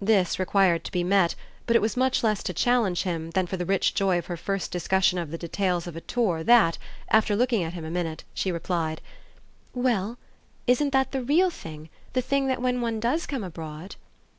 [0.00, 1.34] This required to be met,
[1.66, 4.36] but it was much less to challenge him than for the rich joy of her
[4.38, 6.78] first discussion of the details of a tour that,
[7.10, 9.02] after looking at him a minute, she replied:
[9.74, 10.16] "Well,
[10.66, 13.96] isn't that the REAL thing, the thing that when one does come abroad